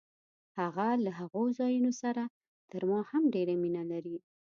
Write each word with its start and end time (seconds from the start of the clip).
هغه 0.59 0.87
له 1.03 1.11
هغو 1.19 1.43
ځایونو 1.59 1.91
سره 2.01 2.23
تر 2.71 2.81
ما 2.89 2.99
هم 3.11 3.23
ډېره 3.33 3.53
مینه 3.63 3.83
لري. 3.91 4.17